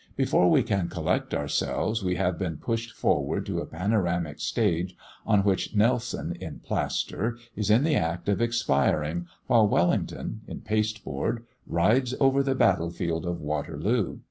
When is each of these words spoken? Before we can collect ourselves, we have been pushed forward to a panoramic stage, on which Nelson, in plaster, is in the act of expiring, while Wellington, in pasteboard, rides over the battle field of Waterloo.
Before 0.15 0.49
we 0.49 0.63
can 0.63 0.89
collect 0.89 1.31
ourselves, 1.31 2.03
we 2.03 2.15
have 2.15 2.39
been 2.39 2.57
pushed 2.57 2.89
forward 2.91 3.45
to 3.45 3.59
a 3.59 3.67
panoramic 3.67 4.39
stage, 4.39 4.97
on 5.27 5.43
which 5.43 5.75
Nelson, 5.75 6.35
in 6.39 6.57
plaster, 6.61 7.37
is 7.55 7.69
in 7.69 7.83
the 7.83 7.93
act 7.93 8.27
of 8.27 8.41
expiring, 8.41 9.27
while 9.45 9.67
Wellington, 9.67 10.41
in 10.47 10.61
pasteboard, 10.61 11.43
rides 11.67 12.15
over 12.19 12.41
the 12.41 12.55
battle 12.55 12.89
field 12.89 13.27
of 13.27 13.41
Waterloo. 13.41 14.17